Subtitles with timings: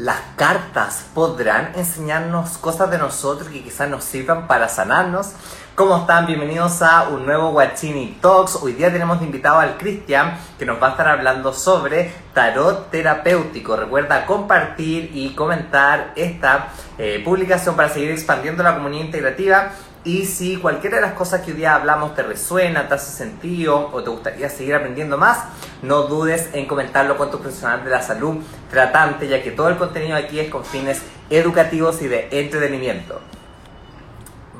[0.00, 5.32] las cartas podrán enseñarnos cosas de nosotros que quizás nos sirvan para sanarnos.
[5.74, 6.26] ¿Cómo están?
[6.26, 8.56] Bienvenidos a un nuevo Guachini Talks.
[8.62, 13.76] Hoy día tenemos invitado al Cristian que nos va a estar hablando sobre tarot terapéutico.
[13.76, 19.70] Recuerda compartir y comentar esta eh, publicación para seguir expandiendo la comunidad integrativa
[20.02, 23.90] y si cualquiera de las cosas que hoy día hablamos te resuena, te hace sentido
[23.92, 25.44] o te gustaría seguir aprendiendo más,
[25.82, 29.76] no dudes en comentarlo con tu profesional de la salud tratante, ya que todo el
[29.76, 33.20] contenido aquí es con fines educativos y de entretenimiento.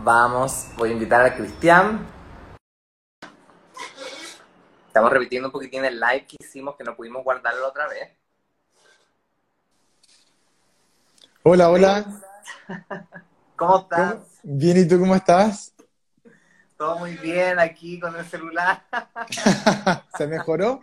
[0.02, 2.06] Vamos, voy a invitar a Cristian.
[4.88, 8.10] Estamos repitiendo un poquitín el live que hicimos, que no pudimos guardarlo otra vez.
[11.42, 12.04] Hola, hola.
[13.56, 14.29] ¿Cómo estás?
[14.42, 15.74] Bien, ¿y tú cómo estás?
[16.76, 18.82] Todo muy bien aquí con el celular.
[20.16, 20.82] ¿Se mejoró?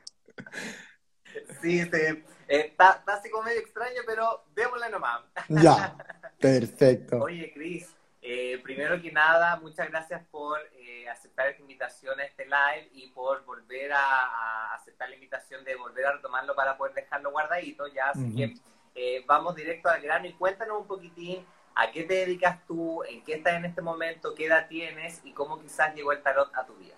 [1.62, 2.23] Sí, sí.
[2.48, 5.21] Está, así como medio extraño, pero démosle nomás.
[5.49, 5.95] Ya,
[6.39, 7.17] perfecto.
[7.20, 12.45] Oye, Cris, eh, primero que nada, muchas gracias por eh, aceptar esta invitación a este
[12.45, 17.32] live y por volver a, aceptar la invitación de volver a retomarlo para poder dejarlo
[17.32, 17.87] guardadito.
[17.87, 18.54] Ya, así que
[18.95, 21.45] eh, vamos directo al grano y cuéntanos un poquitín
[21.79, 23.03] ¿A qué te dedicas tú?
[23.03, 24.33] ¿En qué estás en este momento?
[24.33, 25.21] ¿Qué edad tienes?
[25.23, 26.95] ¿Y cómo quizás llegó el tarot a tu vida?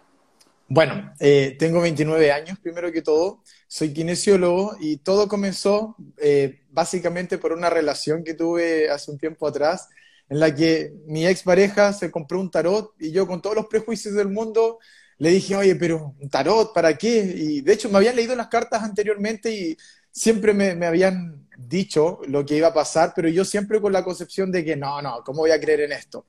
[0.69, 3.44] Bueno, eh, tengo 29 años, primero que todo.
[3.67, 9.47] Soy kinesiólogo y todo comenzó eh, básicamente por una relación que tuve hace un tiempo
[9.47, 9.89] atrás,
[10.30, 14.13] en la que mi expareja se compró un tarot y yo con todos los prejuicios
[14.13, 14.80] del mundo
[15.17, 17.33] le dije, oye, pero un tarot, ¿para qué?
[17.35, 19.77] Y de hecho me habían leído las cartas anteriormente y
[20.11, 24.04] siempre me, me habían dicho lo que iba a pasar, pero yo siempre con la
[24.04, 26.28] concepción de que no, no, ¿cómo voy a creer en esto?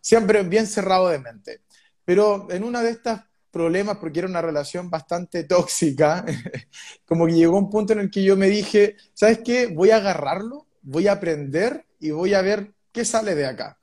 [0.00, 1.62] Siempre bien cerrado de mente.
[2.04, 6.24] Pero en una de estas problemas, porque era una relación bastante tóxica,
[7.06, 9.66] como que llegó un punto en el que yo me dije, ¿sabes qué?
[9.66, 13.78] Voy a agarrarlo, voy a aprender y voy a ver qué sale de acá.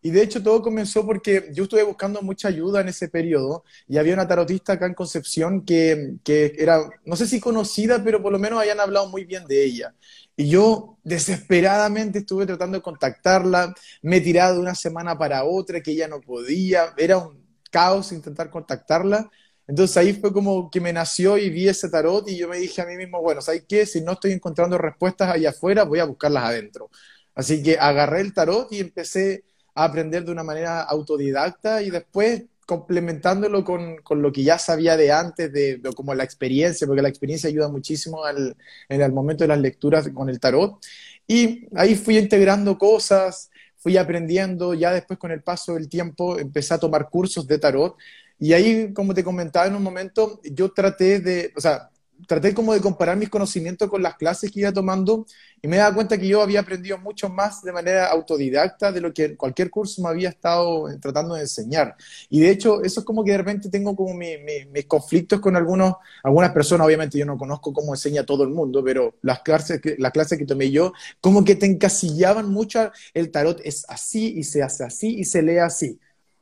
[0.00, 3.98] Y de hecho todo comenzó porque yo estuve buscando mucha ayuda en ese periodo y
[3.98, 8.30] había una tarotista acá en Concepción que, que, era, no sé si conocida, pero por
[8.30, 9.94] lo menos habían hablado muy bien de ella.
[10.38, 15.80] Y yo desesperadamente estuve tratando de contactarla, me he tirado de una semana para otra,
[15.82, 19.28] que ella no podía, era un caos intentar contactarla.
[19.66, 22.80] Entonces ahí fue como que me nació y vi ese tarot y yo me dije
[22.80, 23.84] a mí mismo, bueno, ¿sabes qué?
[23.84, 26.88] Si no estoy encontrando respuestas allá afuera, voy a buscarlas adentro.
[27.34, 29.42] Así que agarré el tarot y empecé
[29.74, 34.98] a aprender de una manera autodidacta y después complementándolo con, con, lo que ya sabía
[34.98, 38.58] de antes, de, como la experiencia, porque la experiencia ayuda muchísimo al,
[38.90, 40.78] en el momento de las lecturas con el tarot.
[41.26, 46.74] Y ahí fui integrando cosas, fui aprendiendo, ya después con el paso del tiempo empecé
[46.74, 47.96] a tomar cursos de tarot.
[48.38, 51.88] Y ahí, como te comentaba en un momento, yo traté de, o sea,
[52.26, 55.26] traté como de comparar mis conocimientos con las clases que iba tomando
[55.60, 59.12] y me daba cuenta que yo había aprendido mucho más de manera autodidacta de lo
[59.12, 61.96] que cualquier curso me había estado eh, tratando de enseñar.
[62.28, 65.94] Y de hecho, eso es como que de repente tengo como mis conflictos con algunos,
[66.22, 69.96] algunas personas, obviamente yo no conozco cómo enseña todo el mundo, pero las clases, que,
[69.98, 74.62] las que tomé yo, como que te encasillaban mucho, el tarot es así y se
[74.62, 75.98] hace así y se lee así.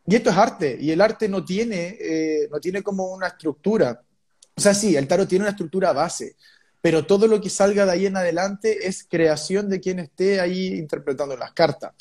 [0.06, 4.02] Y esto es arte, y el arte no tiene, eh, no tiene como una estructura.
[4.56, 6.34] O sea, sí, el tarot tiene una estructura base,
[6.80, 10.68] pero todo lo que salga de ahí en adelante es creación de quien esté ahí
[10.68, 11.92] interpretando las cartas.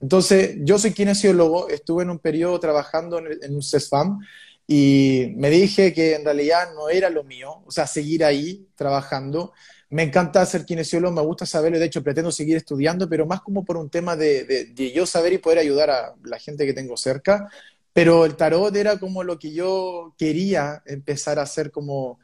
[0.00, 4.18] Entonces, yo soy kinesiólogo, estuve en un periodo trabajando en, un CESFAM
[4.66, 9.52] y me dije que en realidad no era lo mío, o sea, seguir ahí trabajando.
[9.90, 13.64] Me encanta ser kinesiólogo, me gusta saberlo, de hecho pretendo seguir estudiando, pero más como
[13.64, 16.96] por un tema de, de yo saber y poder ayudar a la gente que tengo
[16.96, 17.48] cerca,
[17.92, 22.18] pero el tarot era como lo que yo quería empezar a hacer como,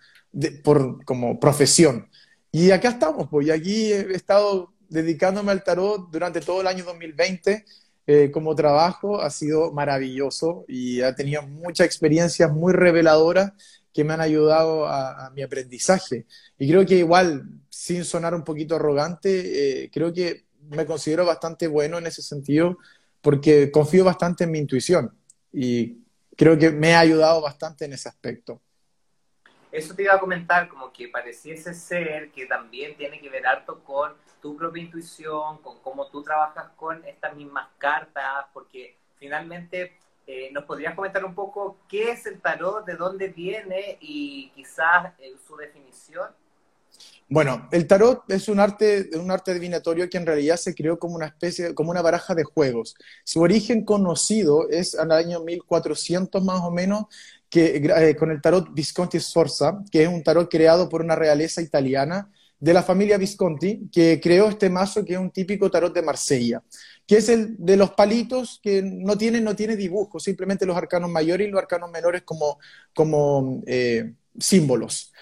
[0.63, 2.09] por, como profesión.
[2.53, 6.85] Y acá estamos, pues, y aquí he estado dedicándome al tarot durante todo el año
[6.85, 7.65] 2020
[8.07, 9.21] eh, como trabajo.
[9.21, 13.53] Ha sido maravilloso y ha tenido muchas experiencias muy reveladoras
[13.93, 16.27] que me han ayudado a, mi aprendizaje.
[16.59, 21.67] Y creo que igual, sin sonar un poquito arrogante, eh, creo que me considero bastante
[21.67, 22.79] bueno en ese sentido
[23.21, 25.13] porque confío bastante en mi intuición
[25.59, 26.05] y
[26.37, 28.61] creo que me ha ayudado bastante en ese aspecto.
[29.73, 33.83] Eso te iba a comentar, como que pareciese ser que también tiene que ver harto
[33.83, 34.13] con
[34.43, 40.65] tu propia intuición, con cómo tú trabajas con estas mismas cartas, porque finalmente eh, nos
[40.65, 45.57] podrías comentar un poco qué es el tarot, de dónde viene y quizás eh, su
[45.57, 46.29] definición.
[47.29, 51.17] Bueno, el tarot es un arte, un arte adivinatorio que en realidad se creó como
[51.17, 52.95] una especie, como una baraja de juegos.
[53.25, 57.07] Su origen conocido es al año 1400 más o menos,
[57.51, 61.61] que, eh, con el tarot Visconti Sforza, que es un tarot creado por una realeza
[61.63, 62.31] italiana
[62.61, 66.63] de la familia Visconti, que creó este mazo que es un típico tarot de Marsella,
[67.07, 71.11] que es el de los palitos que no tiene, no tiene dibujo, simplemente los arcanos
[71.11, 72.59] mayores y los arcanos menores como,
[72.95, 75.13] como eh, símbolos.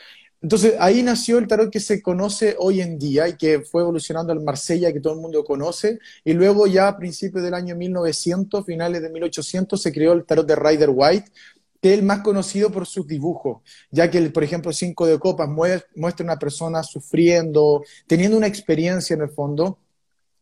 [0.44, 4.31] Entonces ahí nació el tarot que se conoce hoy en día y que fue evolucionando
[4.31, 5.99] al Marsella que todo el mundo conoce.
[6.23, 10.46] Y luego ya a principios del año 1900, finales de 1800 se creó el tarot
[10.46, 11.32] de Rider White
[11.81, 13.58] que es el más conocido por sus dibujos,
[13.91, 19.20] ya que, por ejemplo, Cinco de Copas muestra una persona sufriendo, teniendo una experiencia en
[19.20, 19.81] el fondo,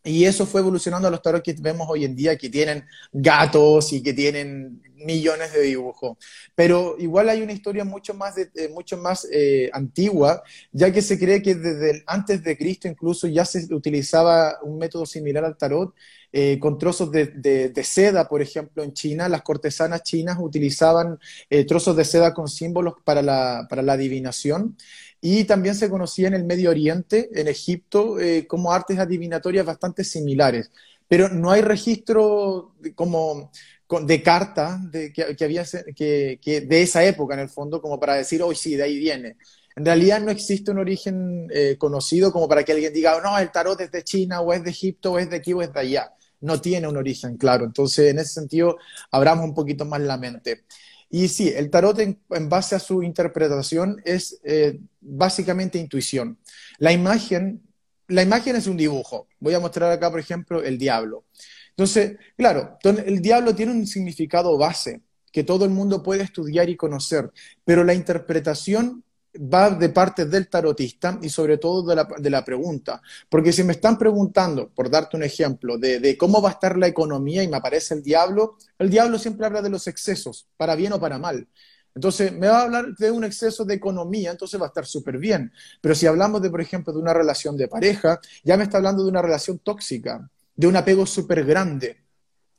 [0.05, 3.93] y eso fue evolucionando a los tarot que vemos hoy en día, que tienen gatos
[3.93, 6.17] y que tienen millones de dibujos.
[6.55, 8.35] Pero igual hay una historia mucho más,
[8.73, 13.45] mucho más eh, antigua, ya que se cree que desde antes de Cristo incluso ya
[13.45, 15.95] se utilizaba un método similar al tarot,
[16.35, 21.19] eh, con trozos de, seda, por ejemplo, en China, las cortesanas chinas utilizaban
[21.51, 24.77] eh, trozos de seda con símbolos para la, para la adivinación.
[25.25, 30.03] Y también se conocía en el Medio Oriente, en Egipto, eh, como artes adivinatorias bastante
[30.03, 30.73] similares.
[31.07, 33.53] Pero no hay registro de, como
[34.01, 38.57] de carta de, que, había de esa época, en el fondo, como para decir, hoy
[38.57, 39.37] sí, de ahí viene.
[39.77, 43.53] En realidad no existe un origen eh, conocido como para que alguien diga, no, el
[43.53, 45.81] tarot es de China, o es de Egipto, o es de aquí, o es de
[45.81, 46.13] allá.
[46.41, 47.65] No tiene un origen claro.
[47.65, 48.77] Entonces, en ese sentido,
[49.11, 50.65] abramos un poquito más la mente.
[51.15, 52.19] Y sí, el tarot en,
[52.49, 56.39] base a su interpretación es eh, básicamente intuición.
[56.79, 57.61] La imagen,
[58.09, 59.29] la imagen es un dibujo.
[59.39, 61.27] Voy a mostrar acá, por ejemplo, el diablo.
[61.69, 66.77] Entonces, claro, el diablo tiene un significado base que todo el mundo puede estudiar y
[66.77, 67.31] conocer,
[67.63, 69.05] pero la interpretación
[69.35, 73.01] va de parte del tarotista y sobre todo de la, pregunta.
[73.29, 76.87] Porque si me están preguntando, por darte un ejemplo, de, cómo va a estar la
[76.87, 80.93] economía y me aparece el diablo, el diablo siempre habla de los excesos, para bien
[80.93, 81.49] o para mal.
[81.95, 85.19] Entonces, me va a hablar de un exceso de economía, entonces va a estar súper
[85.19, 85.53] bien.
[85.81, 89.03] Pero si hablamos de, por ejemplo, de una relación de pareja, ya me está hablando
[89.03, 91.99] de una relación tóxica, de un apego súper grande.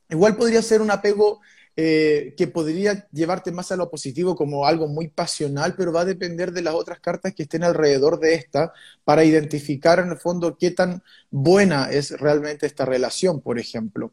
[0.10, 1.42] Igual podría ser un apego
[1.76, 6.06] eh, que podría llevarte más a lo positivo como algo muy pasional, pero va a
[6.06, 8.74] depender de las otras cartas que estén alrededor de esta
[9.04, 14.12] para identificar en el fondo qué tan buena es realmente esta relación, por ejemplo.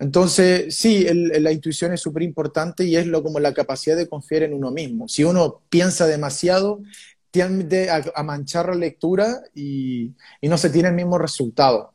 [0.00, 4.42] Entonces, sí, la intuición es súper importante y es lo, como la capacidad de confiar
[4.42, 5.06] en uno mismo.
[5.06, 6.80] Si uno piensa demasiado,
[7.30, 11.94] tiende a, manchar la lectura y, no se tiene el mismo resultado.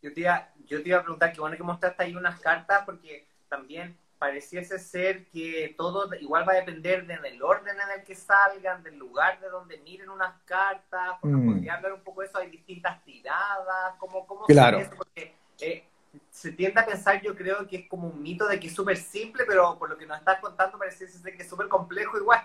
[0.00, 2.82] Yo te, iba, yo te iba a preguntar, qué bueno que mostraste ahí unas cartas,
[2.84, 8.14] porque también pareciese ser que todo igual va a depender del orden en el que
[8.14, 11.52] salgan, del lugar de donde miren unas cartas, porque mm.
[11.52, 14.78] podría hablar un poco de eso, hay distintas tiradas, ¿cómo, cómo claro.
[14.78, 15.84] se Porque eh,
[16.30, 18.96] se tiende a pensar, yo creo que es como un mito de que es súper
[18.96, 22.40] simple, pero por lo que nos estás contando pareciese ser que es súper complejo igual.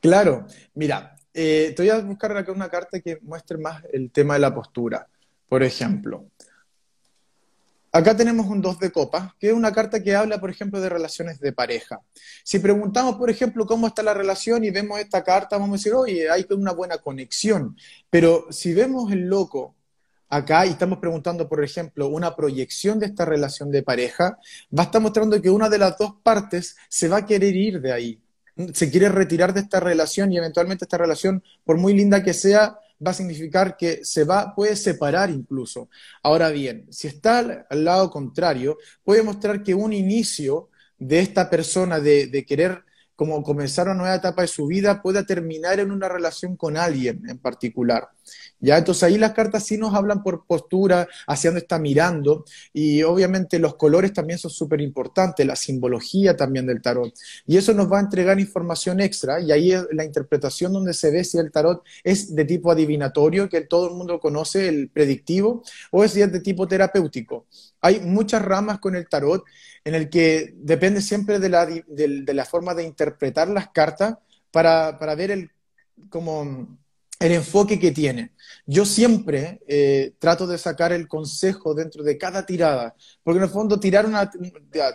[0.00, 4.34] Claro, mira, eh, te voy a buscar acá una carta que muestre más el tema
[4.34, 5.08] de la postura.
[5.48, 6.26] Por ejemplo,
[7.92, 10.88] Acá tenemos un 2 de copas, que es una carta que habla, por ejemplo, de
[10.88, 12.00] relaciones de pareja.
[12.44, 15.94] Si preguntamos, por ejemplo, cómo está la relación y vemos esta carta, vamos a decir,
[15.94, 17.76] oye, hay una buena conexión.
[18.08, 19.74] Pero si vemos el loco
[20.28, 24.38] acá y estamos preguntando, por ejemplo, una proyección de esta relación de pareja,
[24.76, 27.80] va a estar mostrando que una de las dos partes se va a querer ir
[27.80, 28.22] de ahí.
[28.72, 32.78] Se quiere retirar de esta relación y eventualmente esta relación, por muy linda que sea,
[33.04, 35.88] va a significar que se va, puede separar incluso.
[36.22, 41.98] Ahora bien, si está al, lado contrario, puede mostrar que un inicio de esta persona
[41.98, 42.84] de, de querer
[43.20, 47.20] como comenzar una nueva etapa de su vida pueda terminar en una relación con alguien
[47.28, 48.08] en particular.
[48.60, 48.78] ¿Ya?
[48.78, 53.58] Entonces ahí las cartas sí nos hablan por postura, hacia dónde está mirando, y obviamente
[53.58, 57.12] los colores también son súper importantes, la simbología también del tarot.
[57.46, 61.10] Y eso nos va a entregar información extra, y ahí es la interpretación donde se
[61.10, 65.62] ve si el tarot es de tipo adivinatorio, que todo el mundo conoce, el predictivo,
[65.90, 67.46] o es de tipo terapéutico.
[67.80, 69.44] Hay muchas ramas con el tarot
[69.84, 74.16] en el que depende siempre de la, de, la forma de interpretar las cartas
[74.50, 75.50] para, ver el,
[76.08, 76.78] como
[77.18, 78.32] el enfoque que tiene.
[78.66, 83.50] Yo siempre eh, trato de sacar el consejo dentro de cada tirada, porque en el
[83.50, 84.30] fondo tirar, una,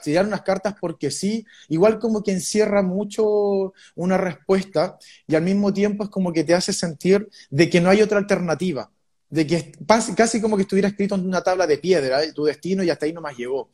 [0.04, 5.74] tirar unas cartas porque sí, igual como que encierra mucho una respuesta y al mismo
[5.74, 8.92] tiempo es como que te hace sentir de que no hay otra alternativa,
[9.36, 9.72] de que
[10.15, 13.13] casi como que estuviera escrito en una tabla de piedra, tu destino y hasta ahí
[13.13, 13.70] no más llegó.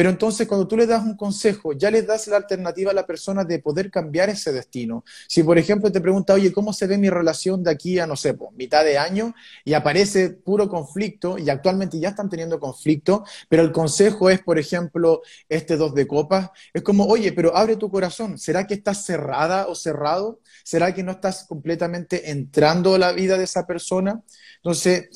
[0.00, 3.06] Pero entonces cuando tú le das un consejo, ya le das la alternativa a la
[3.06, 5.04] persona de poder cambiar ese destino.
[5.28, 8.16] Si por ejemplo te pregunta, oye, ¿cómo se ve mi relación de aquí a, no
[8.16, 9.34] sé, mitad de año?
[9.62, 14.58] Y aparece puro conflicto, y actualmente ya están teniendo conflicto, pero el consejo es, por
[14.58, 19.04] ejemplo, este dos de copas, es como, oye, pero abre tu corazón, ¿será que estás
[19.04, 20.40] cerrada o cerrado?
[20.64, 24.22] ¿Será que no estás completamente entrando a la vida de esa persona?
[24.62, 25.10] Entonces,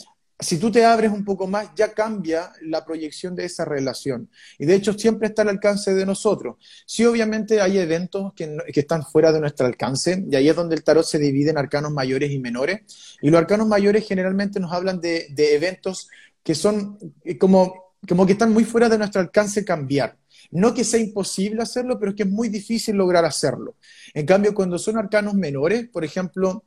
[0.45, 4.29] si tú te abres un poco más, ya cambia la proyección de esa relación.
[4.59, 6.57] Y de hecho siempre está al alcance de nosotros.
[6.87, 10.85] Sí, obviamente hay eventos que, están fuera de nuestro alcance, y ahí es donde el
[10.85, 12.83] tarot se divide en arcanos mayores y menores.
[13.23, 16.09] Y los arcanos mayores generalmente nos hablan de, eventos
[16.43, 20.19] que son eh, como, como que están muy fuera de nuestro alcance cambiar.
[20.51, 23.77] No que sea imposible hacerlo, pero es que es muy difícil lograr hacerlo.
[24.13, 26.65] En cambio, cuando son arcanos menores, por ejemplo,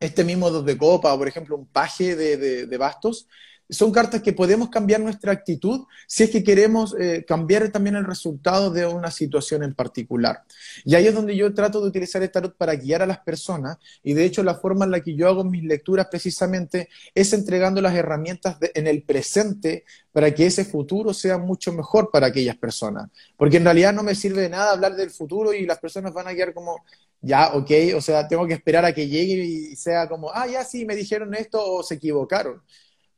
[0.00, 3.28] este mismo dos de copa o por ejemplo un paje de, bastos,
[3.68, 8.04] son cartas que podemos cambiar nuestra actitud si es que queremos eh, cambiar también el
[8.04, 10.42] resultado de una situación en particular.
[10.84, 13.78] Y ahí es donde yo trato de utilizar el tarot para guiar a las personas
[14.02, 17.80] y de hecho la forma en la que yo hago mis lecturas precisamente es entregando
[17.80, 23.08] las herramientas en el presente para que ese futuro sea mucho mejor para aquellas personas.
[23.36, 26.26] Porque en realidad no me sirve de nada hablar del futuro y las personas van
[26.26, 26.82] a guiar como,
[27.22, 30.64] ya, ok, o sea, tengo que esperar a que llegue y sea como, ah, ya
[30.64, 32.62] sí, me dijeron esto o se equivocaron.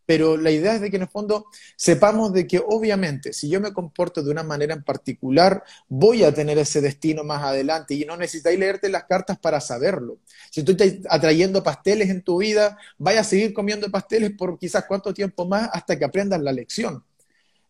[0.05, 3.61] Pero la idea es de que en el fondo sepamos de que obviamente si yo
[3.61, 8.05] me comporto de una manera en particular, voy a tener ese destino más adelante y
[8.05, 10.19] no necesitáis leerte las cartas para saberlo.
[10.51, 14.85] Si tú estás atrayendo pasteles en tu vida, vaya a seguir comiendo pasteles por quizás
[14.89, 17.05] cuánto tiempo más hasta que aprendas la lección.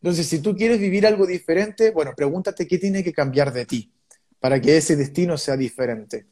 [0.01, 3.92] Entonces, si tú quieres vivir algo diferente, bueno, pregúntate qué tiene que cambiar de ti
[4.43, 6.27] para que ese destino sea diferente.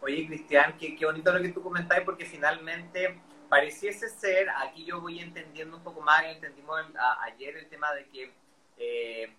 [0.00, 5.20] Oye, Cristian, qué, bonito lo que tú comentáis, porque finalmente pareciese ser, aquí yo voy
[5.20, 6.80] entendiendo un poco más, entendimos
[7.20, 8.32] ayer el tema de que
[8.78, 9.30] eh,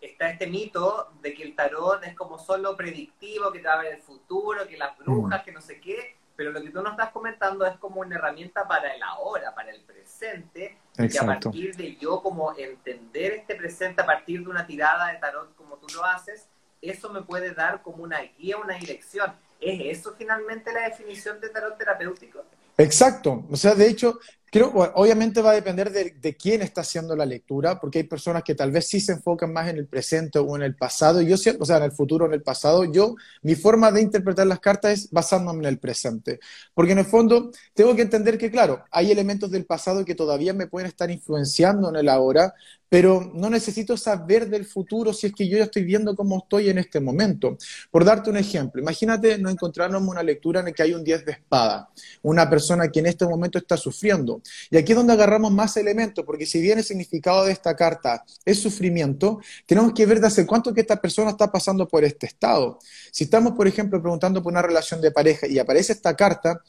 [0.00, 3.82] está este mito de que el tarot es como solo predictivo, que te va a
[3.82, 5.44] ver el futuro, que las brujas, mm.
[5.44, 8.66] que no sé qué, pero lo que tú nos estás comentando es como una herramienta
[8.66, 13.54] para el ahora, para el presente, y que a partir de yo como entender este
[13.54, 16.48] presente a partir de una tirada de tarot como tú lo haces,
[16.90, 19.32] eso me puede dar como una guía, una dirección.
[19.60, 22.44] ¿Es eso finalmente la definición de tarot terapéutico?
[22.76, 23.44] Exacto.
[23.50, 27.80] O sea, de hecho, creo, obviamente va a depender de, quién está haciendo la lectura,
[27.80, 30.62] porque hay personas que tal vez sí se enfocan más en el presente o en
[30.62, 32.84] el pasado, yo, o sea, en el futuro o en el pasado.
[32.84, 36.40] Yo, mi forma de interpretar las cartas es basándome en el presente,
[36.74, 40.52] porque en el fondo tengo que entender que, claro, hay elementos del pasado que todavía
[40.52, 42.54] me pueden estar influenciando en el ahora,
[42.88, 46.70] pero no necesito saber del futuro si es que yo ya estoy viendo cómo estoy
[46.70, 47.56] en este momento.
[47.90, 51.26] Por darte un ejemplo, imagínate no encontrarnos una lectura en la que hay un 10
[51.26, 51.90] de espada,
[52.22, 54.35] una persona que en este momento está sufriendo.
[54.70, 58.24] Y aquí es donde agarramos más elementos, porque si bien el significado de esta carta
[58.44, 62.26] es sufrimiento, tenemos que ver de hace cuánto que esta persona está pasando por este
[62.26, 62.78] estado.
[63.10, 66.60] Si estamos, por ejemplo, preguntando por una relación de pareja y aparece esta carta,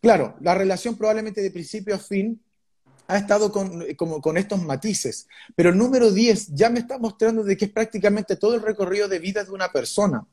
[0.00, 2.40] claro, la relación probablemente de principio a fin
[3.08, 5.28] ha estado con, como, con estos matices.
[5.54, 9.08] Pero el número 10 ya me está mostrando de que es prácticamente todo el recorrido
[9.08, 10.26] de vida de una persona.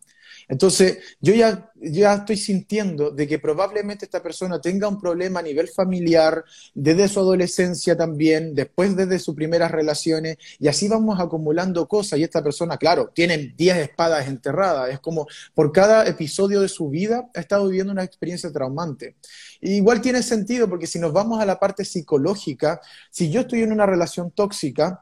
[0.47, 5.43] Entonces, yo ya, ya estoy sintiendo de que probablemente esta persona tenga un problema a
[5.43, 11.87] nivel familiar, desde su adolescencia también, después desde sus primeras relaciones, y así vamos acumulando
[11.87, 12.19] cosas.
[12.19, 14.89] Y esta persona, claro, tiene 10 espadas enterradas.
[14.91, 19.15] Es como por cada episodio de su vida ha estado viviendo una experiencia traumante.
[19.61, 22.81] igual tiene sentido, porque si nos vamos a la parte psicológica,
[23.11, 25.01] si yo estoy en una relación tóxica,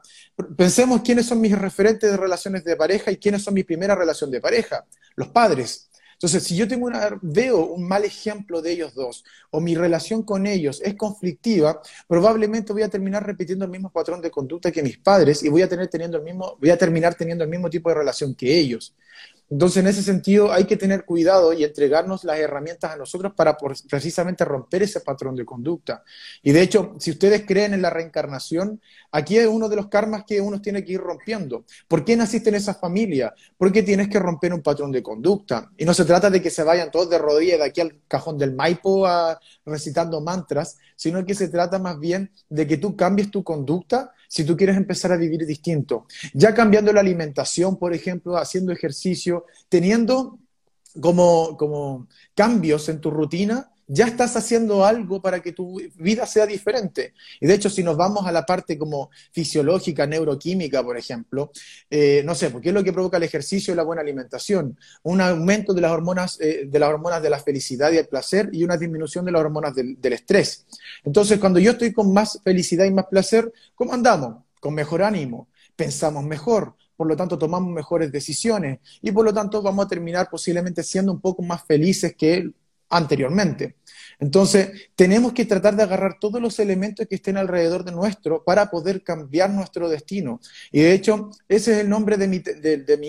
[0.56, 4.30] pensemos quiénes son mis referentes de relaciones de pareja y quiénes son mi primera relación
[4.30, 4.84] de pareja
[5.32, 5.88] padres.
[6.22, 10.22] Entonces, si yo tengo una, veo un mal ejemplo de ellos dos o mi relación
[10.22, 14.84] con ellos es conflictiva, probablemente voy a terminar repitiendo el mismo patrón de conducta que
[14.84, 17.68] mis padres y voy a, tener, teniendo el mismo, voy a terminar teniendo el mismo
[17.68, 18.94] tipo de relación que ellos.
[19.50, 23.56] Entonces, en ese sentido, hay que tener cuidado y entregarnos las herramientas a nosotros para
[23.88, 26.02] precisamente romper ese patrón de conducta.
[26.42, 28.80] Y de hecho, si ustedes creen en la reencarnación,
[29.10, 31.64] aquí es uno de los karmas que uno tiene que ir rompiendo.
[31.86, 33.34] ¿Por qué naciste en esa familia?
[33.58, 35.70] Porque tienes que romper un patrón de conducta.
[35.76, 38.38] Y no se trata de que se vayan todos de rodillas de aquí al cajón
[38.38, 39.06] del Maipo
[39.66, 44.44] recitando mantras, sino que se trata más bien de que tú cambies tu conducta si
[44.44, 46.06] tú quieres empezar a vivir distinto.
[46.32, 50.38] Ya cambiando la alimentación, por ejemplo, haciendo ejercicio, teniendo
[50.98, 56.46] como, como cambios en tu rutina, ya estás haciendo algo para que tu vida sea
[56.46, 57.14] diferente.
[57.40, 61.50] Y de hecho, si nos vamos a la parte como fisiológica, neuroquímica, por ejemplo,
[61.90, 64.78] eh, no sé, ¿por qué es lo que provoca el ejercicio y la buena alimentación?
[65.02, 68.48] Un aumento de las hormonas, eh, de las hormonas de la felicidad y el placer
[68.52, 70.66] y una disminución de las hormonas del, del estrés.
[71.04, 74.44] Entonces, cuando yo estoy con más felicidad y más placer, ¿cómo andamos?
[74.60, 79.60] Con mejor ánimo, pensamos mejor, por lo tanto tomamos mejores decisiones y por lo tanto
[79.60, 82.52] vamos a terminar posiblemente siendo un poco más felices que
[82.92, 83.78] anteriormente.
[84.20, 88.70] Entonces, tenemos que tratar de agarrar todos los elementos que estén alrededor de nuestro para
[88.70, 90.40] poder cambiar nuestro destino.
[90.70, 92.42] Y de hecho, ese es el nombre de mi,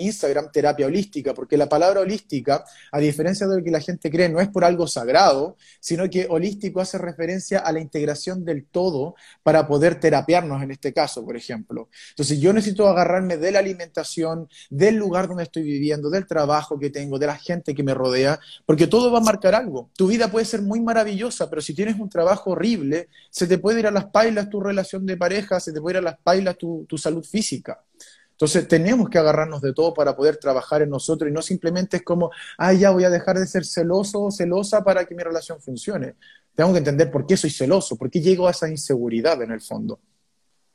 [0.00, 4.28] Instagram, terapia holística, porque la palabra holística, a diferencia de lo que la gente cree,
[4.28, 9.14] no es por algo sagrado, sino que holístico hace referencia a la integración del todo
[9.42, 11.88] para poder terapiarnos en este caso, por ejemplo.
[12.10, 16.90] Entonces, yo necesito agarrarme de la alimentación, del lugar donde estoy viviendo, del trabajo que
[16.90, 19.90] tengo, de la gente que me rodea, porque todo va a marcar algo.
[19.96, 23.58] Tu vida puede ser muy maravillosa maravillosa, pero si tienes un trabajo horrible, se te
[23.58, 26.18] puede ir a las pailas tu relación de pareja, se te puede ir a las
[26.18, 27.82] pailas tu, salud física.
[28.30, 32.02] Entonces tenemos que agarrarnos de todo para poder trabajar en nosotros y no simplemente es
[32.02, 35.60] como, ah, ya voy a dejar de ser celoso o celosa para que mi relación
[35.60, 36.16] funcione.
[36.54, 39.60] Tengo que entender por qué soy celoso, por qué llego a esa inseguridad en el
[39.60, 40.00] fondo.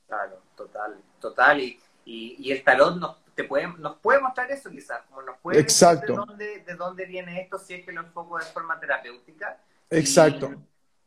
[0.08, 1.60] Claro, total, total.
[1.60, 5.60] Y, y, el tarot nos, te puede, nos puede mostrar eso quizás, como nos puede
[5.60, 6.14] Exacto.
[6.14, 10.51] de dónde, de dónde viene esto si es que lo enfoco de forma terapéutica Exacto.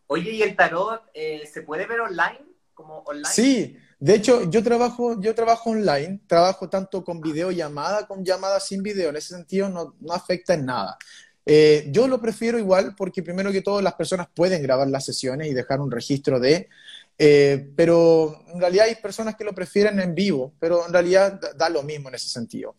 [0.07, 2.41] oye, ¿y el tarot eh, se puede ver online?
[2.75, 3.29] Como online?
[3.33, 8.83] Sí, de hecho, yo trabajo, yo trabajo online, trabajo tanto con videollamada, con llamada sin
[8.83, 10.99] video, en ese sentido no, afecta en nada.
[11.47, 15.49] Eh, yo lo prefiero igual porque primero que todo las personas pueden grabar las sesiones
[15.49, 16.69] y dejar un registro de,
[17.19, 21.69] eh, pero en realidad hay personas que lo prefieren en vivo, pero en realidad da
[21.69, 22.75] lo mismo en ese sentido.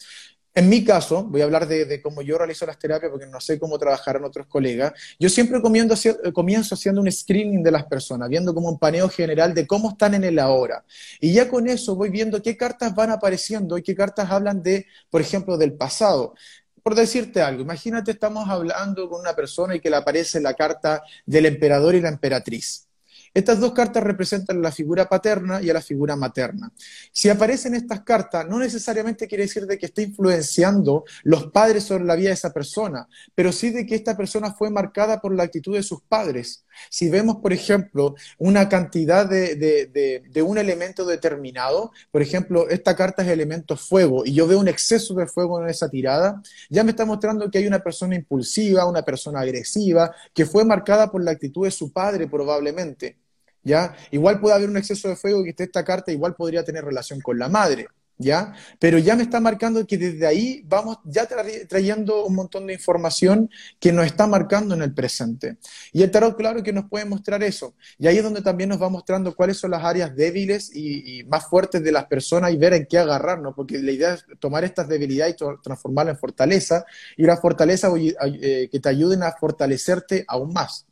[0.55, 3.57] En mi caso, voy a hablar de, cómo yo realizo las terapias porque no sé
[3.57, 4.93] cómo trabajarán otros colegas.
[5.19, 9.55] Yo siempre eh, comienzo, haciendo un screening de las personas, viendo como un paneo general
[9.55, 10.85] de cómo están en el ahora.
[11.19, 14.85] Y ya con eso voy viendo qué cartas van apareciendo y qué cartas hablan de,
[15.09, 16.35] por ejemplo, del pasado.
[16.83, 21.01] Por decirte algo, imagínate estamos hablando con una persona y que le aparece la carta
[21.25, 22.87] del emperador y la emperatriz.
[23.33, 26.71] Estas dos cartas representan a la figura paterna y a la figura materna.
[27.11, 32.03] Si aparecen estas cartas, no necesariamente quiere decir de que esté influenciando los padres sobre
[32.03, 35.43] la vida de esa persona, pero sí de que esta persona fue marcada por la
[35.43, 36.65] actitud de sus padres.
[36.91, 43.29] Si vemos, por ejemplo, una cantidad de, un elemento determinado, por ejemplo, esta carta es
[43.29, 47.05] elemento fuego y yo veo un exceso de fuego en esa tirada, ya me está
[47.05, 51.65] mostrando que hay una persona impulsiva, una persona agresiva, que fue marcada por la actitud
[51.65, 53.22] de su padre probablemente.
[53.63, 53.95] ¿Ya?
[54.11, 57.21] Igual puede haber un exceso de fuego que esté esta carta, igual podría tener relación
[57.21, 58.53] con la madre, ¿ya?
[58.79, 61.27] Pero ya me está marcando que desde ahí vamos ya
[61.67, 65.57] trayendo un montón de información que nos está marcando en el presente.
[65.91, 67.75] Y el tarot, claro que nos puede mostrar eso.
[67.97, 71.47] Y ahí es donde también nos va mostrando cuáles son las áreas débiles y, más
[71.47, 74.87] fuertes de las personas y ver en qué agarrarnos, porque la idea es tomar estas
[74.87, 76.85] debilidades y transformarlas en fortaleza,
[77.17, 80.85] y la fortaleza eh, que te ayuden a fortalecerte aún más.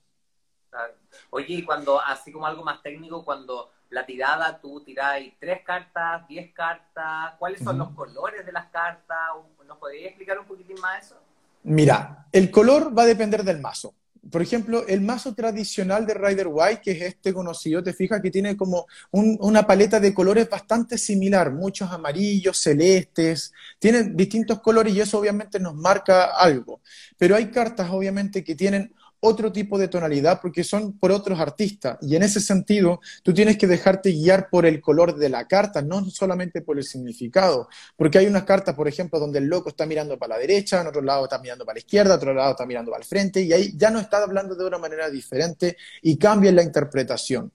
[1.32, 6.28] Oye, y cuando, así como algo más técnico, cuando la tirada tú tiráis tres cartas,
[6.28, 9.18] diez cartas, ¿cuáles son los colores de las cartas?
[9.66, 11.16] ¿Nos podrías explicar un poquitín más eso?
[11.64, 13.94] Mira, el color va a depender del mazo.
[14.30, 18.30] Por ejemplo, el mazo tradicional de Rider White, que es este conocido, te fijas que
[18.30, 25.02] tiene como una paleta de colores bastante similar, muchos amarillos, celestes, tienen distintos colores y
[25.02, 26.82] eso obviamente nos marca algo.
[27.18, 31.98] Pero hay cartas obviamente que tienen otro tipo de tonalidad porque son por otros artistas.
[32.02, 35.82] Y en ese sentido, tú tienes que dejarte guiar por el color de la carta,
[35.82, 37.70] no solamente por el significado.
[37.96, 40.88] Porque hay unas cartas, por ejemplo, donde el loco está mirando para la derecha, en
[40.88, 43.42] otro lado está mirando para la izquierda, en otro lado está mirando para el frente,
[43.42, 47.52] y ahí ya no está hablando de una manera diferente y cambia la interpretación.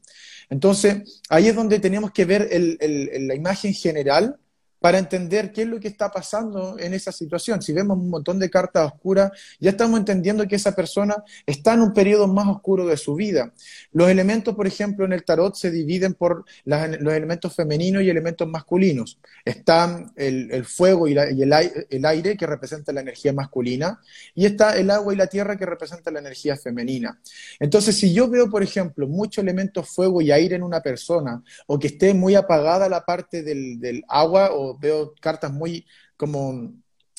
[0.48, 2.48] Entonces, ahí es donde tenemos que ver
[2.80, 4.38] la imagen general
[4.80, 7.62] para entender qué es lo que está pasando en esa situación.
[7.62, 11.80] Si vemos un montón de cartas oscuras, ya estamos entendiendo que esa persona está en
[11.80, 13.52] un periodo más oscuro de su vida.
[13.92, 18.48] Los elementos, por ejemplo, en el tarot se dividen por los elementos femeninos y elementos
[18.48, 19.18] masculinos.
[19.44, 24.00] Están el, fuego y, el, aire, que representa la energía masculina,
[24.34, 27.18] y está el agua y la tierra, que representa la energía femenina.
[27.58, 31.78] Entonces, si yo veo, por ejemplo, muchos elementos fuego y aire en una persona, o
[31.78, 35.86] que esté muy apagada la parte del, del agua o veo cartas muy
[36.16, 36.72] como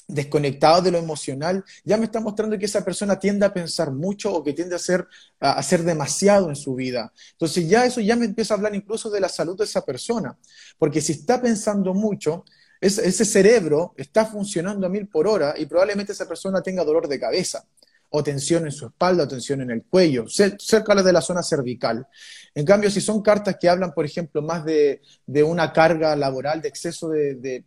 [0.08, 4.34] desconectadas de lo emocional, ya me está mostrando que esa persona tiende a pensar mucho
[4.34, 5.06] o que tiende a hacer,
[5.40, 7.12] a hacer demasiado en su vida.
[7.34, 10.38] Entonces ya eso ya me empieza a hablar incluso de la salud de esa persona,
[10.78, 12.46] porque si está pensando mucho,
[12.80, 17.20] ese cerebro está funcionando a mil por hora y probablemente esa persona tenga dolor de
[17.20, 17.66] cabeza
[18.10, 22.08] o tensión en su espalda, o tensión en el cuello, cerca de la zona cervical.
[22.56, 25.02] En cambio, si son cartas que hablan, por ejemplo, más de,
[25.44, 27.64] una carga laboral, de exceso de,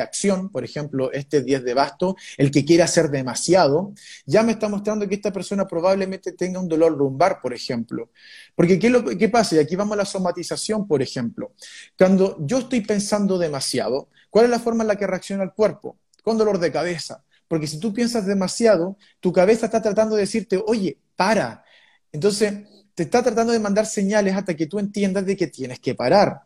[0.00, 3.92] acción, por ejemplo, este 10 de basto, el que quiere hacer demasiado,
[4.26, 8.10] ya me está mostrando que esta persona probablemente tenga un dolor lumbar, por ejemplo.
[8.54, 9.56] Porque, ¿qué, qué pasa?
[9.56, 11.52] Y aquí vamos a la somatización, por ejemplo.
[11.96, 15.98] Cuando yo estoy pensando demasiado, ¿cuál es la forma en la que reacciona el cuerpo?
[16.24, 20.62] Con dolor de cabeza porque si tú piensas demasiado, tu cabeza está tratando de decirte,
[20.68, 21.64] oye, para.
[22.12, 22.52] Entonces,
[22.94, 26.42] te está tratando de mandar señales hasta que tú entiendas de que tienes que parar.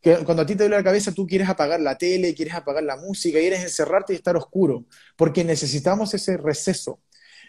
[0.00, 2.82] Que cuando a ti te duele la cabeza, tú quieres apagar la tele, quieres apagar
[2.84, 7.00] la música, quieres encerrarte y estar oscuro, porque necesitamos ese receso.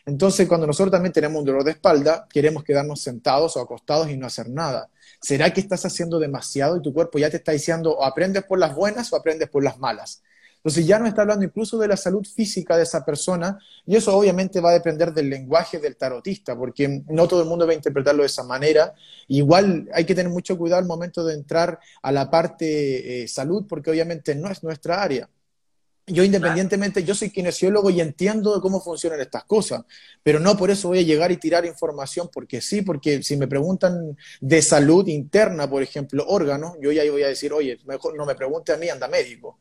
[0.06, 4.18] Entonces, cuando nosotros también tenemos un dolor de espalda, queremos quedarnos sentados o acostados y
[4.18, 4.90] no hacer nada.
[5.22, 8.60] ¿Será que estás haciendo demasiado y tu cuerpo ya te está diciendo o aprendes por
[8.60, 10.24] las buenas o aprendes por las malas?
[10.58, 14.16] Entonces ya no está hablando incluso de la salud física de esa persona y eso
[14.18, 17.76] obviamente va a depender del lenguaje del tarotista, porque no todo el mundo va a
[17.76, 18.94] interpretarlo de esa manera.
[19.28, 23.66] Igual hay que tener mucho cuidado al momento de entrar a la parte eh, salud,
[23.68, 25.30] porque obviamente no es nuestra área.
[26.10, 29.84] Yo independientemente, yo soy kinesiólogo y entiendo cómo funcionan estas cosas,
[30.24, 33.46] pero no por eso voy a llegar y tirar información porque sí, porque si me
[33.46, 38.26] preguntan de salud interna, por ejemplo, órganos, yo ya voy a decir, oye, mejor no
[38.26, 39.60] me pregunte a mí, anda médico.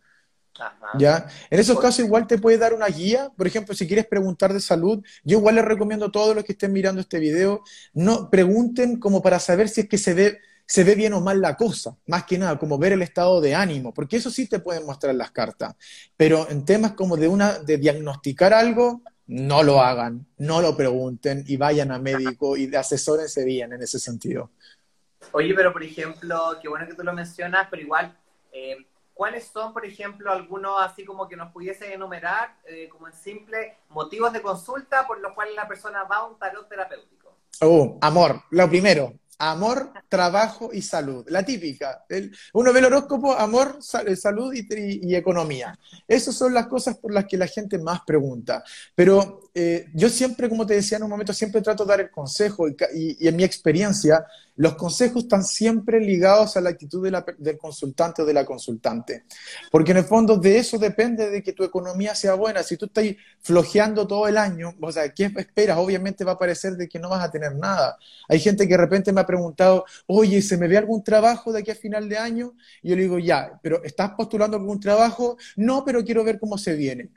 [0.99, 1.27] ¿Ya?
[1.51, 4.61] En esos casos igual te puede dar una guía, por ejemplo, si quieres preguntar de
[4.61, 8.99] salud, yo igual les recomiendo a todos los que estén mirando este video, no pregunten
[8.99, 11.97] como para saber si es que se ve, se ve bien o mal la cosa,
[12.07, 15.15] más que nada, como ver el estado de ánimo, porque eso sí te pueden mostrar
[15.15, 15.75] las cartas,
[16.17, 21.45] pero en temas como de, una, de diagnosticar algo, no lo hagan, no lo pregunten
[21.47, 24.51] y vayan a médico y asesórense bien en ese sentido.
[25.33, 28.17] Oye, pero por ejemplo, qué bueno que tú lo mencionas, pero igual...
[28.53, 33.15] Eh, ¿Cuáles son, por ejemplo, algunos así como que nos pudiese enumerar eh, como en
[33.15, 37.35] simple motivos de consulta por los cuales la persona va a un tarot terapéutico?
[37.63, 41.25] Oh, amor, lo primero, amor, trabajo y salud.
[41.29, 42.05] La típica.
[42.55, 45.79] uno ve el horóscopo, amor, eh, salud y, economía.
[46.07, 48.63] Esas son las cosas por las que la gente más pregunta.
[48.95, 52.11] Pero eh, yo siempre, como te decía en un momento, siempre trato de dar el
[52.11, 57.07] consejo y en mi experiencia, los consejos están siempre ligados a la actitud
[57.39, 59.25] del consultante o de la consultante.
[59.71, 62.63] Porque en el fondo de eso depende de que tu economía sea buena.
[62.63, 63.05] Si tú estás
[63.41, 65.77] flojeando todo el año, o sea, ¿qué esperas?
[65.77, 67.99] Obviamente va a parecer de que no vas a tener nada.
[68.29, 71.61] Hay gente que de repente me ha preguntado, oye, ¿se me ve algún trabajo de
[71.61, 72.55] aquí a final de año?
[72.83, 75.37] Y yo le digo, ya, pero ¿estás postulando algún trabajo?
[75.57, 77.11] No, pero quiero ver cómo se viene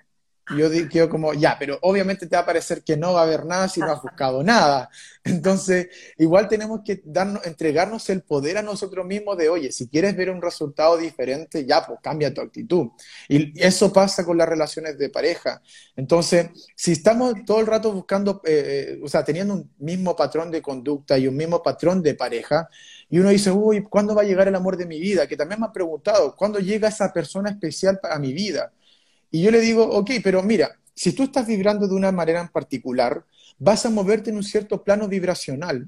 [0.58, 3.46] yo digo como, ya, pero obviamente te va a parecer que no va a haber
[3.46, 4.90] nada si no has buscado nada.
[5.24, 10.16] Entonces, igual tenemos que darnos, entregarnos el poder a nosotros mismos de, oye, si quieres
[10.16, 12.88] ver un resultado diferente, ya, pues cambia tu actitud.
[13.28, 15.62] Y eso pasa con las relaciones de pareja.
[15.96, 20.50] Entonces, si estamos todo el rato buscando, eh, eh, o sea, teniendo un mismo patrón
[20.52, 22.70] de conducta y un mismo patrón de pareja,
[23.10, 25.28] y uno dice, uy, ¿cuándo va a llegar el amor de mi vida?
[25.28, 28.72] Que también me han preguntado, ¿cuándo llega esa persona especial a mi vida?
[29.32, 32.50] Y yo le digo, ok, pero mira, si tú estás vibrando de una manera en
[32.50, 33.24] particular,
[33.58, 35.88] vas a moverte en un cierto plano vibracional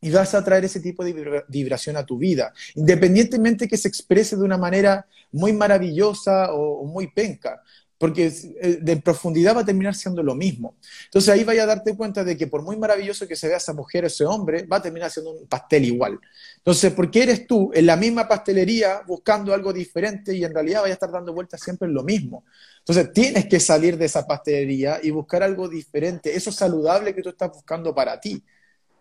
[0.00, 4.36] y vas a traer ese tipo de vibración a tu vida, independientemente que se exprese
[4.36, 7.62] de una manera muy maravillosa o, muy penca
[7.98, 10.76] porque eh, de profundidad va a terminar siendo lo mismo.
[11.06, 13.72] Entonces ahí vaya a darte cuenta de que por muy maravilloso que se vea esa
[13.72, 16.20] mujer o ese hombre, va a terminar siendo un pastel igual.
[16.58, 20.82] Entonces, ¿por qué eres tú en la misma pastelería buscando algo diferente y en realidad
[20.82, 22.44] vaya a estar dando vueltas siempre en lo mismo?
[22.80, 27.30] Entonces, tienes que salir de esa pastelería y buscar algo diferente, eso saludable que tú
[27.30, 28.42] estás buscando para ti.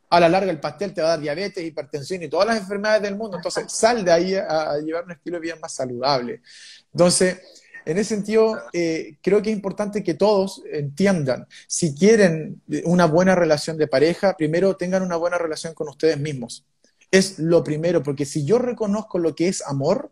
[0.09, 3.01] A la larga el pastel te va a dar diabetes, hipertensión y todas las enfermedades
[3.01, 3.37] del mundo.
[3.37, 6.41] Entonces, sal de ahí a, a llevar un estilo de vida más saludable.
[6.93, 7.37] Entonces,
[7.87, 13.33] en ese sentido, eh, creo que es importante que todos entiendan, si quieren una buena
[13.33, 16.65] relación de pareja, primero tengan una buena relación con ustedes mismos.
[17.11, 20.11] Es lo primero, porque si yo reconozco lo que es amor,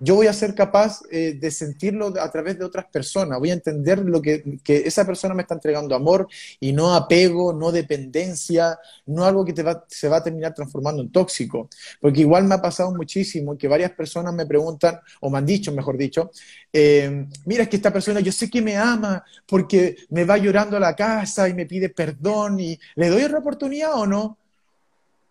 [0.00, 3.54] yo voy a ser capaz eh, de sentirlo a través de otras personas, voy a
[3.54, 6.28] entender lo que, esa persona me está entregando amor
[6.60, 11.10] y no apego, no dependencia, no algo que te se va a terminar transformando en
[11.10, 11.68] tóxico.
[12.00, 15.72] Porque igual me ha pasado muchísimo que varias personas me preguntan, o me han dicho,
[15.72, 16.30] mejor dicho,
[16.72, 20.76] eh, mira, es que esta persona yo sé que me ama porque me va llorando
[20.76, 24.38] a la casa y me pide perdón y le doy otra oportunidad o no.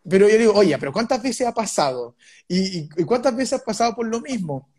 [0.10, 2.16] Pero yo digo, oye, pero ¿cuántas veces ha pasado?
[2.48, 4.70] ¿Y, cuántas veces ha pasado por lo mismo?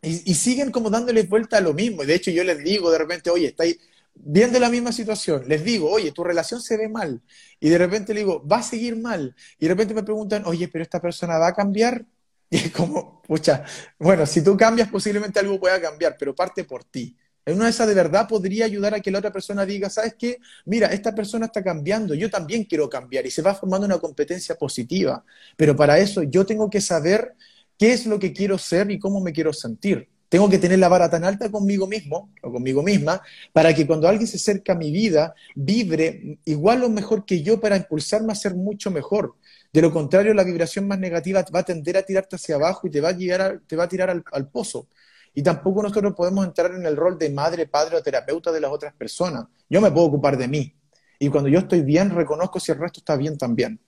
[0.00, 2.02] Y, siguen como dándole vuelta a lo mismo.
[2.02, 3.78] Y de hecho yo les digo de repente, oye, estáis
[4.14, 5.44] viendo la misma situación.
[5.48, 7.20] Les digo, oye, tu relación se ve mal.
[7.58, 9.34] Y de repente le digo, va a seguir mal.
[9.58, 12.04] Y de repente me preguntan, oye, pero esta persona va a cambiar.
[12.50, 13.62] Y es como, pucha,
[13.98, 17.14] bueno, si tú cambias posiblemente algo pueda cambiar, pero parte por ti.
[17.52, 20.38] Una de esas de verdad podría ayudar a que la otra persona diga, ¿sabes qué?
[20.64, 24.54] Mira, esta persona está cambiando, yo también quiero cambiar y se va formando una competencia
[24.56, 25.24] positiva.
[25.56, 27.34] Pero para eso yo tengo que saber
[27.78, 30.08] qué es lo que quiero ser y cómo me quiero sentir.
[30.28, 34.08] Tengo que tener la vara tan alta conmigo mismo o conmigo misma para que cuando
[34.08, 38.36] alguien se acerca a mi vida vibre igual o mejor que yo para impulsarme a
[38.36, 39.36] ser mucho mejor.
[39.72, 42.90] De lo contrario, la vibración más negativa va a tender a tirarte hacia abajo y
[42.90, 44.88] te va a, llegar te va a tirar al, pozo.
[45.38, 48.72] Y tampoco nosotros podemos entrar en el rol de madre, padre o terapeuta de las
[48.72, 49.46] otras personas.
[49.70, 50.74] Yo me puedo ocupar de mí.
[51.16, 53.78] Y cuando yo estoy bien, reconozco si el resto está bien también.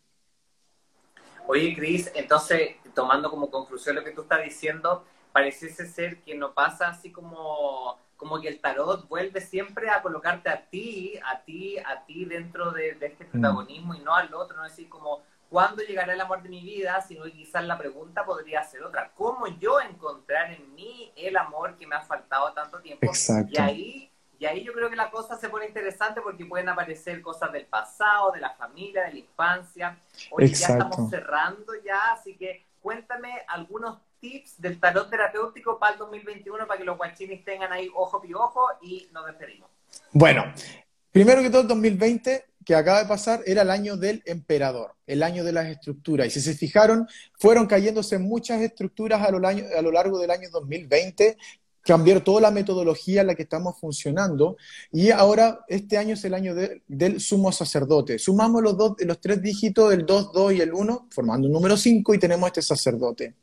[1.49, 6.55] Oye, Cris, entonces, tomando como conclusión lo que tú estás diciendo, pareciese ser que no
[6.55, 11.79] pasa así como, como que el tarot vuelve siempre a colocarte a ti, a ti,
[11.79, 13.29] a ti dentro de, este mm.
[13.29, 17.03] protagonismo y no al otro, no decir como, ¿cuándo llegará el amor de mi vida?
[17.03, 21.87] Sino quizás la pregunta podría ser otra, ¿cómo yo encontrar en mí el amor que
[21.87, 23.05] me ha faltado tanto tiempo?
[23.05, 23.53] Exacto.
[23.53, 27.21] Y ahí, y ahí yo creo que la cosa se pone interesante porque pueden aparecer
[27.21, 29.99] cosas del pasado, de la familia, de la infancia.
[30.31, 35.99] Hoy ya estamos cerrando ya, así que cuéntame algunos tips del tarot terapéutico para el
[35.99, 39.69] 2021 para que los guachinis tengan ahí ojo y ojo y nos despedimos.
[40.13, 40.45] Bueno,
[41.13, 45.23] primero que todo, el 2020 que acaba de pasar era el año del emperador, el
[45.23, 46.27] año de las estructuras.
[46.27, 47.07] Y si se fijaron,
[47.39, 51.37] fueron cayéndose muchas estructuras a lo, a lo largo del año 2020
[51.83, 54.57] cambiar toda la metodología en la que estamos funcionando
[54.93, 56.55] y ahora este año es el año
[56.87, 58.19] del sumo sacerdote.
[58.19, 61.77] Sumamos los, dos, los tres dígitos, el 2, 2 y el 1, formando un número
[61.77, 63.35] 5 y tenemos este sacerdote.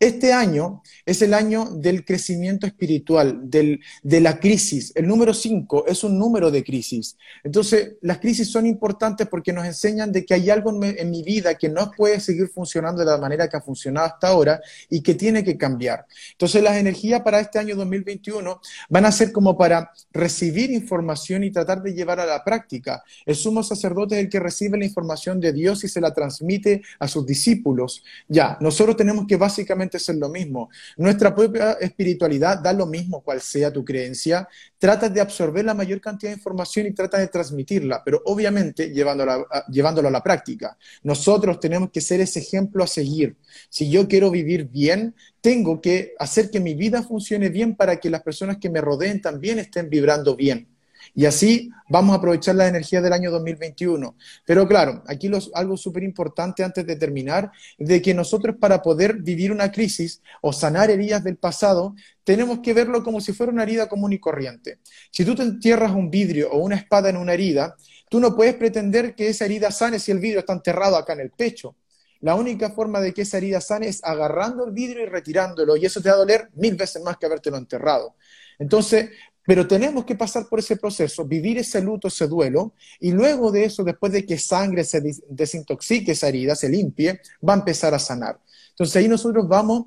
[0.00, 4.92] Este año es el año del crecimiento espiritual, del, de la crisis.
[4.96, 7.16] El número 5 es un número de crisis.
[7.44, 11.22] Entonces, las crisis son importantes porque nos enseñan de que hay algo en, en mi
[11.22, 15.00] vida que no puede seguir funcionando de la manera que ha funcionado hasta ahora y
[15.00, 16.06] que tiene que cambiar.
[16.32, 21.52] Entonces, las energías para este año 2021 van a ser como para recibir información y
[21.52, 23.02] tratar de llevar a la práctica.
[23.24, 26.82] El sumo sacerdote es el que recibe la información de Dios y se la transmite
[26.98, 28.02] a sus discípulos.
[28.28, 30.68] Ya, nosotros tenemos que básicamente hacer lo mismo.
[30.96, 34.48] Nuestra propia espiritualidad da lo mismo cual sea tu creencia.
[34.78, 39.46] Trata de absorber la mayor cantidad de información y trata de transmitirla, pero obviamente llevándola,
[39.68, 40.76] llevándolo a la práctica.
[41.02, 43.36] Nosotros tenemos que ser ese ejemplo a seguir.
[43.68, 48.10] Si yo quiero vivir bien, tengo que hacer que mi vida funcione bien para que
[48.10, 50.73] las personas que me rodeen también estén vibrando bien.
[51.14, 54.16] Y así vamos a aprovechar la energía del año 2021.
[54.44, 59.52] Pero claro, aquí algo súper importante antes de terminar, de que nosotros para poder vivir
[59.52, 63.88] una crisis o sanar heridas del pasado, tenemos que verlo como si fuera una herida
[63.88, 64.78] común y corriente.
[65.10, 67.76] Si tú te entierras un vidrio o una espada en una herida,
[68.08, 71.20] tú no puedes pretender que esa herida sane si el vidrio está enterrado acá en
[71.20, 71.76] el pecho.
[72.20, 75.84] La única forma de que esa herida sane es agarrando el vidrio y retirándolo, y
[75.84, 78.16] eso te va a doler mil veces más que habértelo enterrado.
[78.58, 79.10] Entonces,
[79.46, 83.64] pero tenemos que pasar por ese proceso, vivir ese luto, ese duelo, y luego de
[83.64, 87.98] eso, después de que sangre se desintoxique esa herida, se limpie, va a empezar a
[87.98, 88.40] sanar.
[88.70, 89.86] Entonces ahí nosotros vamos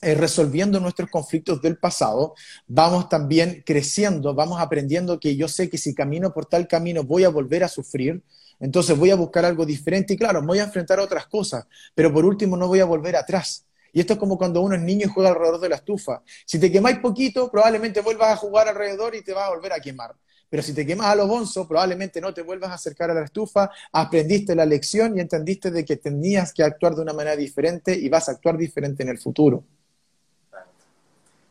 [0.00, 2.34] eh, resolviendo nuestros conflictos del pasado,
[2.66, 7.24] vamos también creciendo, vamos aprendiendo que yo sé que si camino por tal camino voy
[7.24, 8.22] a volver a sufrir,
[8.60, 12.24] entonces voy a buscar algo diferente y claro, voy a enfrentar otras cosas, pero por
[12.24, 13.64] último no voy a volver atrás.
[13.94, 16.20] Y esto es como cuando uno es niño y juega alrededor de la estufa.
[16.44, 19.80] Si te quemáis poquito, probablemente vuelvas a jugar alrededor y te vas a volver a
[19.80, 20.14] quemar.
[20.50, 23.24] Pero si te quemas a lo bonzo, probablemente no te vuelvas a acercar a la
[23.24, 27.94] estufa, aprendiste la lección y entendiste de que tenías que actuar de una manera diferente
[27.94, 29.64] y vas a actuar diferente en el futuro.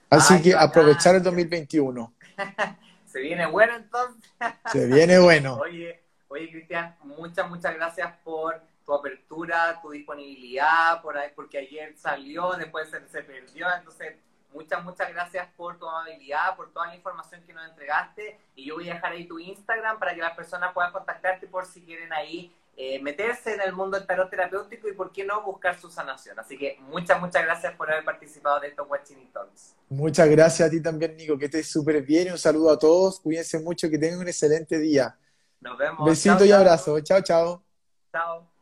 [0.10, 2.14] Así que aprovechar el 2021.
[3.12, 4.30] Se viene bueno entonces.
[4.72, 5.56] Se viene bueno.
[5.62, 6.04] Oye,
[6.34, 12.52] Oye, Cristian, muchas, muchas gracias por tu apertura, tu disponibilidad, por ahí, porque ayer salió,
[12.54, 14.16] después se, se, perdió, entonces
[14.52, 18.76] muchas, muchas gracias por tu amabilidad, por toda la información que nos entregaste y yo
[18.76, 22.12] voy a dejar ahí tu Instagram para que las personas puedan contactarte por si quieren
[22.14, 25.92] ahí eh, meterse en el mundo del tarot terapéutico y por qué no buscar su
[25.92, 26.40] sanación.
[26.40, 29.76] Así que muchas, muchas gracias por haber participado de estos Watching Talks.
[29.90, 32.32] Muchas gracias a ti también, Nico, que estés súper bien.
[32.32, 35.16] Un saludo a todos, cuídense mucho, que tengan un excelente día.
[35.62, 36.04] Nos vemos.
[36.04, 37.00] Besito y abrazo.
[37.02, 37.64] Chao, chao.
[38.12, 38.53] Chao.